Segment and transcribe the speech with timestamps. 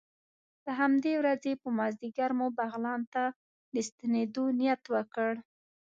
[0.65, 3.23] د همدې ورځې په مازدیګر مو بغلان ته
[3.73, 5.31] د ستنېدو نیت وکړ.